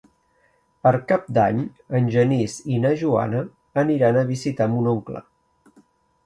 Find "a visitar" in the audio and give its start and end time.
4.23-4.69